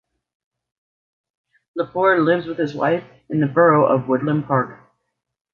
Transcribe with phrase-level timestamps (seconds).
[1.77, 4.79] Lepore lives with his wife in the Borough of Woodland Park.